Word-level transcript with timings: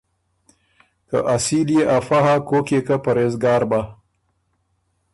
که 1.09 1.17
اصیل 1.35 1.67
يې 1.75 1.81
افۀ 1.97 2.19
هۀ 2.25 2.35
کوک 2.47 2.67
يې 2.73 2.79
که 2.87 2.95
پرېزګار 3.05 3.61
بۀ“ 3.69 3.81